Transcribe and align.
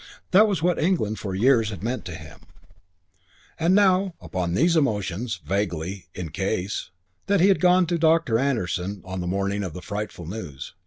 That 0.31 0.47
was 0.47 0.63
what 0.63 0.79
England 0.79 1.19
for 1.19 1.35
years 1.35 1.69
had 1.69 1.83
meant 1.83 2.05
to 2.05 2.15
him. 2.15 2.39
And 3.59 3.75
now.... 3.75 3.97
It 3.99 4.01
was 4.01 4.13
upon 4.31 4.53
these 4.55 4.75
emotions, 4.75 5.39
vaguely, 5.45 6.07
"in 6.15 6.29
case", 6.29 6.89
that 7.27 7.39
he 7.39 7.49
had 7.49 7.59
gone 7.61 7.85
to 7.85 7.99
Doctor 7.99 8.39
Anderson 8.39 9.03
on 9.05 9.19
the 9.21 9.27
morning 9.27 9.63
of 9.63 9.73
the 9.73 9.81
frightful 9.83 10.25
news. 10.25 10.73